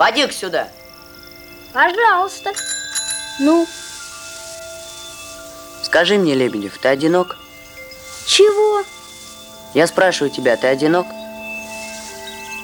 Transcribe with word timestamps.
поди 0.00 0.26
сюда. 0.32 0.68
Пожалуйста. 1.74 2.52
Ну? 3.38 3.66
Скажи 5.82 6.16
мне, 6.16 6.34
Лебедев, 6.34 6.78
ты 6.78 6.88
одинок? 6.88 7.36
Чего? 8.26 8.82
Я 9.74 9.86
спрашиваю 9.86 10.30
тебя, 10.30 10.56
ты 10.56 10.68
одинок? 10.68 11.06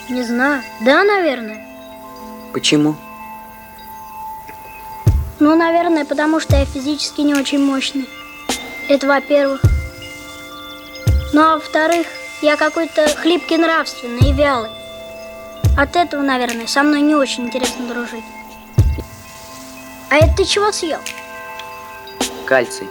Не 0.09 0.23
знаю. 0.23 0.63
Да, 0.81 1.05
наверное. 1.05 1.63
Почему? 2.55 2.97
Ну, 5.39 5.55
наверное, 5.55 6.07
потому 6.07 6.41
что 6.41 6.57
я 6.57 6.65
физически 6.65 7.21
не 7.21 7.35
очень 7.35 7.63
мощный. 7.63 8.09
Это 8.89 9.07
во-первых. 9.07 9.61
Ну, 11.35 11.43
а 11.43 11.55
во-вторых, 11.57 12.07
я 12.41 12.57
какой-то 12.57 13.07
хлипкий 13.09 13.59
нравственный 13.59 14.31
и 14.31 14.33
вялый. 14.33 14.71
От 15.77 15.95
этого, 15.95 16.23
наверное, 16.23 16.67
со 16.67 16.83
мной 16.83 17.03
не 17.03 17.15
очень 17.15 17.45
интересно 17.45 17.87
дружить. 17.87 18.25
А 20.09 20.17
это 20.17 20.37
ты 20.39 20.45
чего 20.45 20.73
съел? 20.73 21.01
Кальций. 22.47 22.89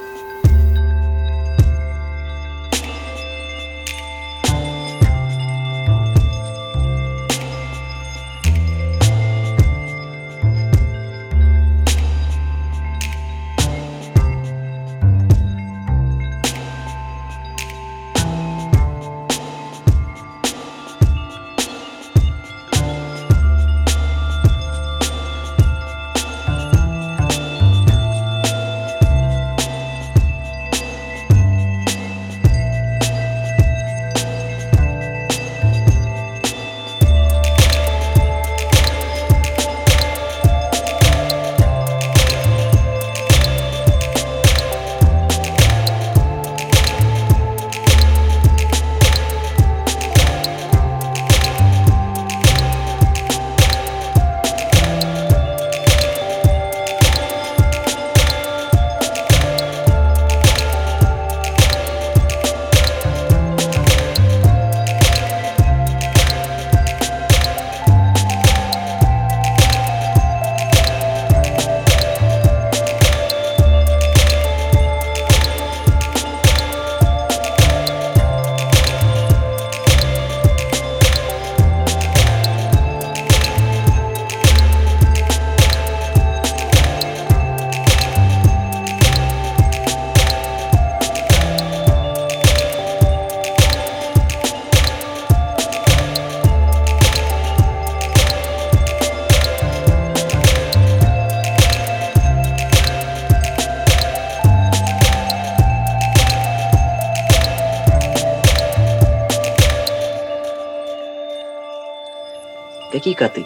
Какие 112.96 113.14
коты? 113.14 113.46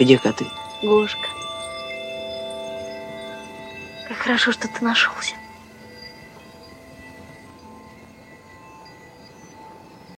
Где 0.00 0.18
коты? 0.18 0.48
Гошка. 0.82 1.28
Как 4.08 4.16
хорошо, 4.16 4.50
что 4.50 4.66
ты 4.66 4.82
нашелся. 4.84 5.36